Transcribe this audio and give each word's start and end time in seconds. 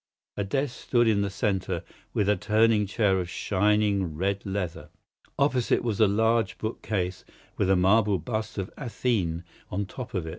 A 0.35 0.43
desk 0.43 0.87
stood 0.87 1.07
in 1.07 1.21
the 1.21 1.29
centre, 1.29 1.83
with 2.11 2.27
a 2.27 2.35
turning 2.35 2.87
chair 2.87 3.19
of 3.19 3.29
shining 3.29 4.15
red 4.15 4.43
leather. 4.47 4.89
Opposite 5.37 5.83
was 5.83 5.99
a 5.99 6.07
large 6.07 6.57
bookcase, 6.57 7.23
with 7.55 7.69
a 7.69 7.75
marble 7.75 8.17
bust 8.17 8.57
of 8.57 8.71
Athene 8.77 9.43
on 9.69 9.81
the 9.81 9.85
top. 9.85 10.15